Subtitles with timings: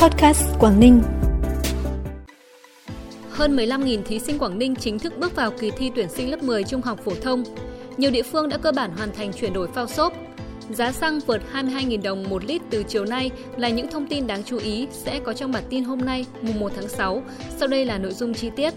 [0.00, 1.02] Podcast Quảng Ninh.
[3.30, 6.42] Hơn 15.000 thí sinh Quảng Ninh chính thức bước vào kỳ thi tuyển sinh lớp
[6.42, 7.44] 10 trung học phổ thông.
[7.96, 10.12] Nhiều địa phương đã cơ bản hoàn thành chuyển đổi phao xốp.
[10.70, 14.42] Giá xăng vượt 22.000 đồng một lít từ chiều nay là những thông tin đáng
[14.44, 17.22] chú ý sẽ có trong bản tin hôm nay, mùng 1 tháng 6.
[17.58, 18.74] Sau đây là nội dung chi tiết.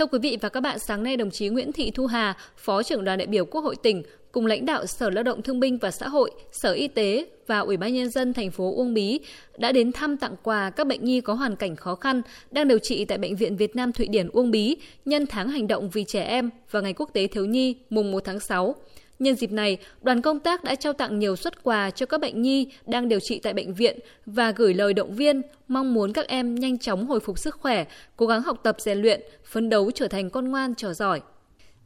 [0.00, 2.82] Thưa quý vị và các bạn, sáng nay đồng chí Nguyễn Thị Thu Hà, Phó
[2.82, 4.02] trưởng đoàn đại biểu Quốc hội tỉnh
[4.32, 7.58] cùng lãnh đạo Sở Lao động Thương binh và Xã hội, Sở Y tế và
[7.58, 9.20] Ủy ban nhân dân thành phố Uông Bí
[9.58, 12.78] đã đến thăm tặng quà các bệnh nhi có hoàn cảnh khó khăn đang điều
[12.78, 16.04] trị tại bệnh viện Việt Nam Thụy Điển Uông Bí nhân tháng hành động vì
[16.04, 18.74] trẻ em và Ngày Quốc tế thiếu nhi mùng 1 tháng 6.
[19.20, 22.42] Nhân dịp này, đoàn công tác đã trao tặng nhiều xuất quà cho các bệnh
[22.42, 26.28] nhi đang điều trị tại bệnh viện và gửi lời động viên, mong muốn các
[26.28, 27.84] em nhanh chóng hồi phục sức khỏe,
[28.16, 31.20] cố gắng học tập rèn luyện, phấn đấu trở thành con ngoan trò giỏi.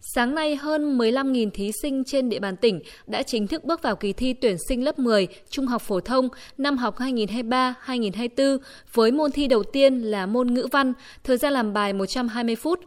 [0.00, 3.96] Sáng nay, hơn 15.000 thí sinh trên địa bàn tỉnh đã chính thức bước vào
[3.96, 6.28] kỳ thi tuyển sinh lớp 10 Trung học phổ thông
[6.58, 8.58] năm học 2023-2024
[8.92, 10.92] với môn thi đầu tiên là môn ngữ văn,
[11.24, 12.80] thời gian làm bài 120 phút.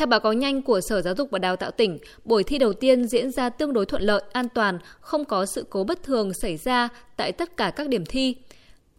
[0.00, 2.72] Theo báo cáo nhanh của Sở Giáo dục và Đào tạo tỉnh, buổi thi đầu
[2.72, 6.34] tiên diễn ra tương đối thuận lợi, an toàn, không có sự cố bất thường
[6.34, 8.36] xảy ra tại tất cả các điểm thi.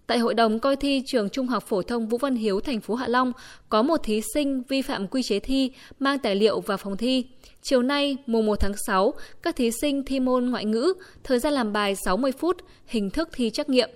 [0.07, 2.95] Tại hội đồng coi thi trường Trung học phổ thông Vũ Văn Hiếu thành phố
[2.95, 3.33] Hạ Long
[3.69, 7.25] có một thí sinh vi phạm quy chế thi mang tài liệu vào phòng thi.
[7.61, 11.53] Chiều nay, mùng 1 tháng 6, các thí sinh thi môn ngoại ngữ, thời gian
[11.53, 13.89] làm bài 60 phút, hình thức thi trắc nghiệm.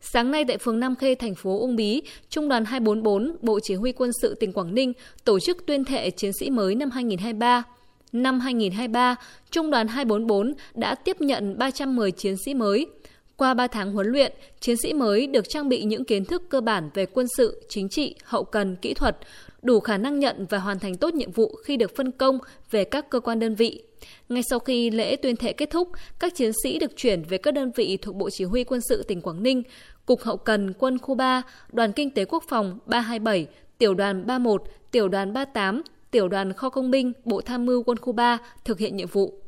[0.00, 3.74] Sáng nay tại phường Nam Khê, thành phố Uông Bí, Trung đoàn 244, Bộ Chỉ
[3.74, 4.92] huy Quân sự tỉnh Quảng Ninh
[5.24, 7.62] tổ chức tuyên thệ chiến sĩ mới năm 2023.
[8.12, 9.16] Năm 2023,
[9.50, 12.86] Trung đoàn 244 đã tiếp nhận 310 chiến sĩ mới.
[13.38, 16.60] Qua 3 tháng huấn luyện, chiến sĩ mới được trang bị những kiến thức cơ
[16.60, 19.16] bản về quân sự, chính trị, hậu cần, kỹ thuật,
[19.62, 22.38] đủ khả năng nhận và hoàn thành tốt nhiệm vụ khi được phân công
[22.70, 23.82] về các cơ quan đơn vị.
[24.28, 27.54] Ngay sau khi lễ tuyên thệ kết thúc, các chiến sĩ được chuyển về các
[27.54, 29.62] đơn vị thuộc Bộ Chỉ huy Quân sự tỉnh Quảng Ninh,
[30.06, 31.42] Cục Hậu cần Quân khu 3,
[31.72, 33.46] Đoàn Kinh tế Quốc phòng 327,
[33.78, 37.98] Tiểu đoàn 31, Tiểu đoàn 38, Tiểu đoàn Kho Công binh, Bộ Tham mưu Quân
[37.98, 39.47] khu 3 thực hiện nhiệm vụ.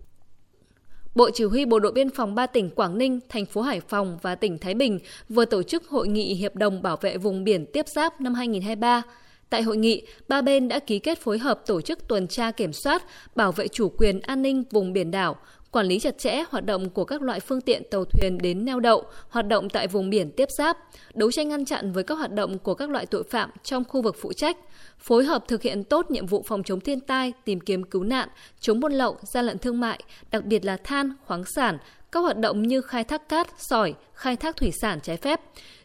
[1.15, 4.19] Bộ Chỉ huy Bộ đội Biên phòng ba tỉnh Quảng Ninh, thành phố Hải Phòng
[4.23, 4.99] và tỉnh Thái Bình
[5.29, 9.03] vừa tổ chức hội nghị hiệp đồng bảo vệ vùng biển tiếp giáp năm 2023.
[9.51, 12.73] Tại hội nghị, ba bên đã ký kết phối hợp tổ chức tuần tra kiểm
[12.73, 13.03] soát,
[13.37, 15.37] bảo vệ chủ quyền an ninh vùng biển đảo,
[15.71, 18.81] quản lý chặt chẽ hoạt động của các loại phương tiện tàu thuyền đến neo
[18.81, 20.79] đậu, hoạt động tại vùng biển tiếp giáp,
[21.15, 24.03] đấu tranh ngăn chặn với các hoạt động của các loại tội phạm trong khu
[24.03, 24.57] vực phụ trách,
[24.99, 28.29] phối hợp thực hiện tốt nhiệm vụ phòng chống thiên tai, tìm kiếm cứu nạn,
[28.61, 30.01] chống buôn lậu, gian lận thương mại,
[30.31, 31.79] đặc biệt là than, khoáng sản,
[32.13, 35.41] các hoạt động như khai thác cát, sỏi, khai thác thủy sản trái phép,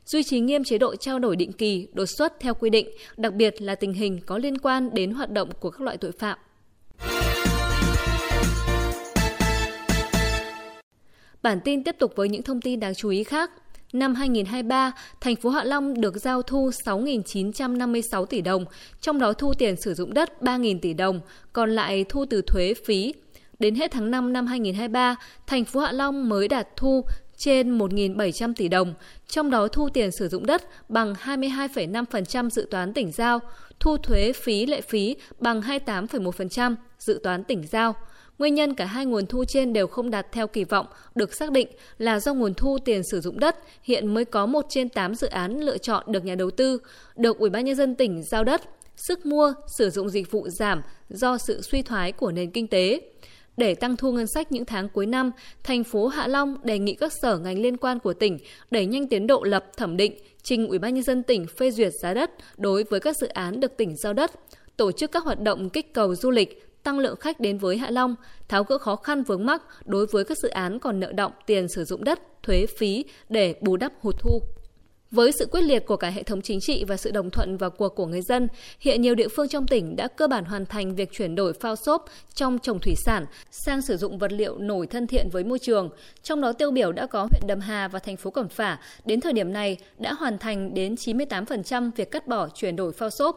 [0.06, 3.34] duy trì nghiêm chế độ trao đổi định kỳ, đột xuất theo quy định, đặc
[3.34, 6.38] biệt là tình hình có liên quan đến hoạt động của các loại tội phạm.
[11.45, 13.51] Bản tin tiếp tục với những thông tin đáng chú ý khác.
[13.94, 14.91] Năm 2023,
[15.22, 18.66] thành phố Hạ Long được giao thu 6.956 tỷ đồng,
[19.01, 21.22] trong đó thu tiền sử dụng đất 3.000 tỷ đồng,
[21.53, 23.13] còn lại thu từ thuế phí.
[23.59, 25.16] Đến hết tháng 5 năm 2023,
[25.47, 27.01] thành phố Hạ Long mới đạt thu
[27.38, 28.94] trên 1.700 tỷ đồng,
[29.28, 33.39] trong đó thu tiền sử dụng đất bằng 22,5% dự toán tỉnh giao,
[33.79, 37.95] thu thuế phí lệ phí bằng 28,1% dự toán tỉnh giao.
[38.40, 40.85] Nguyên nhân cả hai nguồn thu trên đều không đạt theo kỳ vọng
[41.16, 44.66] được xác định là do nguồn thu tiền sử dụng đất hiện mới có 1
[44.69, 46.79] trên 8 dự án lựa chọn được nhà đầu tư,
[47.16, 48.62] được Ủy ban nhân dân tỉnh giao đất,
[48.96, 53.01] sức mua sử dụng dịch vụ giảm do sự suy thoái của nền kinh tế.
[53.57, 55.31] Để tăng thu ngân sách những tháng cuối năm,
[55.63, 58.38] thành phố Hạ Long đề nghị các sở ngành liên quan của tỉnh
[58.72, 61.94] đẩy nhanh tiến độ lập thẩm định, trình Ủy ban nhân dân tỉnh phê duyệt
[62.02, 64.31] giá đất đối với các dự án được tỉnh giao đất,
[64.78, 67.90] tổ chức các hoạt động kích cầu du lịch, tăng lượng khách đến với Hạ
[67.91, 68.16] Long,
[68.47, 71.68] tháo gỡ khó khăn vướng mắc đối với các dự án còn nợ động tiền
[71.68, 74.40] sử dụng đất, thuế phí để bù đắp hụt thu.
[75.12, 77.69] Với sự quyết liệt của cả hệ thống chính trị và sự đồng thuận vào
[77.69, 78.47] cuộc của người dân,
[78.79, 81.75] hiện nhiều địa phương trong tỉnh đã cơ bản hoàn thành việc chuyển đổi phao
[81.75, 85.59] xốp trong trồng thủy sản sang sử dụng vật liệu nổi thân thiện với môi
[85.59, 85.90] trường.
[86.23, 89.22] Trong đó tiêu biểu đã có huyện Đầm Hà và thành phố Cẩm Phả, đến
[89.22, 93.35] thời điểm này đã hoàn thành đến 98% việc cắt bỏ chuyển đổi phao xốp.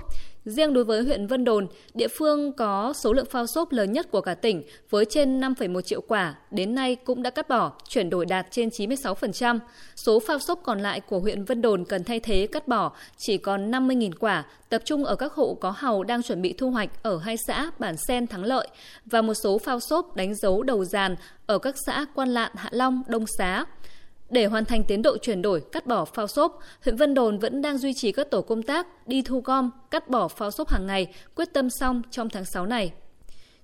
[0.48, 4.10] Riêng đối với huyện Vân Đồn, địa phương có số lượng phao xốp lớn nhất
[4.10, 8.10] của cả tỉnh với trên 5,1 triệu quả, đến nay cũng đã cắt bỏ, chuyển
[8.10, 9.58] đổi đạt trên 96%.
[9.96, 13.38] Số phao xốp còn lại của huyện Vân Đồn cần thay thế cắt bỏ chỉ
[13.38, 16.90] còn 50.000 quả, tập trung ở các hộ có hầu đang chuẩn bị thu hoạch
[17.02, 18.68] ở hai xã Bản Sen Thắng Lợi
[19.06, 21.16] và một số phao xốp đánh dấu đầu dàn
[21.46, 23.64] ở các xã Quan Lạn, Hạ Long, Đông Xá.
[24.30, 27.62] Để hoàn thành tiến độ chuyển đổi cắt bỏ phao xốp, huyện Vân Đồn vẫn
[27.62, 30.86] đang duy trì các tổ công tác đi thu gom, cắt bỏ phao xốp hàng
[30.86, 32.92] ngày, quyết tâm xong trong tháng 6 này.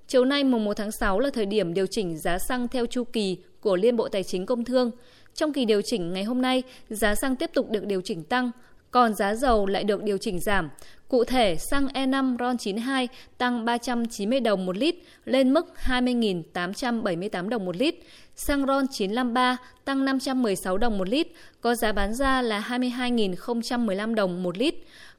[0.06, 3.04] Chiều nay mùng 1 tháng 6 là thời điểm điều chỉnh giá xăng theo chu
[3.04, 4.90] kỳ của Liên Bộ Tài chính Công Thương.
[5.34, 8.50] Trong kỳ điều chỉnh ngày hôm nay, giá xăng tiếp tục được điều chỉnh tăng,
[8.90, 10.70] còn giá dầu lại được điều chỉnh giảm.
[11.14, 13.06] Cụ thể, xăng E5 RON92
[13.38, 14.94] tăng 390 đồng một lít
[15.24, 17.94] lên mức 20.878 đồng một lít.
[18.36, 21.28] Xăng RON 953 tăng 516 đồng một lít,
[21.60, 24.74] có giá bán ra là 22.015 đồng một lít.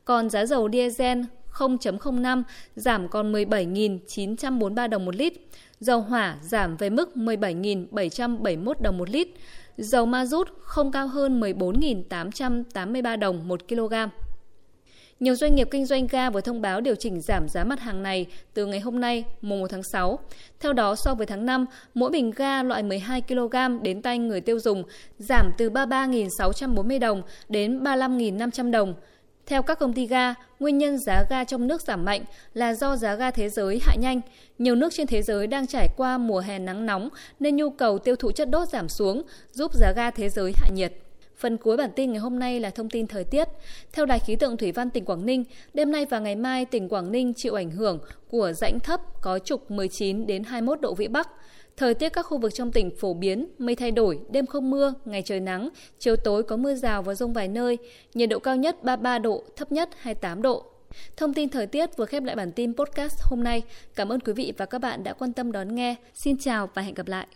[0.05, 1.21] Còn giá dầu diesel
[1.53, 2.43] 0.05
[2.75, 5.33] giảm còn 17.943 đồng một lít.
[5.79, 9.27] Dầu hỏa giảm về mức 17.771 đồng một lít.
[9.77, 13.93] Dầu ma rút không cao hơn 14.883 đồng một kg.
[15.19, 18.03] Nhiều doanh nghiệp kinh doanh ga vừa thông báo điều chỉnh giảm giá mặt hàng
[18.03, 20.19] này từ ngày hôm nay, mùng 1 tháng 6.
[20.59, 24.41] Theo đó, so với tháng 5, mỗi bình ga loại 12 kg đến tay người
[24.41, 24.83] tiêu dùng
[25.19, 28.93] giảm từ 33.640 đồng đến 35.500 đồng.
[29.45, 32.23] Theo các công ty ga, nguyên nhân giá ga trong nước giảm mạnh
[32.53, 34.21] là do giá ga thế giới hạ nhanh.
[34.57, 37.09] Nhiều nước trên thế giới đang trải qua mùa hè nắng nóng
[37.39, 39.21] nên nhu cầu tiêu thụ chất đốt giảm xuống,
[39.51, 40.93] giúp giá ga thế giới hạ nhiệt.
[41.37, 43.47] Phần cuối bản tin ngày hôm nay là thông tin thời tiết.
[43.93, 45.43] Theo Đài khí tượng thủy văn tỉnh Quảng Ninh,
[45.73, 47.99] đêm nay và ngày mai tỉnh Quảng Ninh chịu ảnh hưởng
[48.29, 51.29] của rãnh thấp có trục 19 đến 21 độ vĩ Bắc.
[51.77, 54.93] Thời tiết các khu vực trong tỉnh phổ biến, mây thay đổi, đêm không mưa,
[55.05, 57.77] ngày trời nắng, chiều tối có mưa rào và rông vài nơi,
[58.13, 60.65] nhiệt độ cao nhất 33 độ, thấp nhất 28 độ.
[61.17, 63.61] Thông tin thời tiết vừa khép lại bản tin podcast hôm nay.
[63.95, 65.95] Cảm ơn quý vị và các bạn đã quan tâm đón nghe.
[66.13, 67.27] Xin chào và hẹn gặp lại.